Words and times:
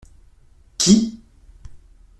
Qui? 0.79 0.95